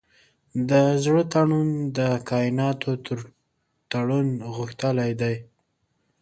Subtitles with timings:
[0.69, 0.71] د
[1.03, 1.99] زړه تړون د
[2.29, 3.19] کایناتو تر
[3.91, 5.35] تړون غښتلی دی.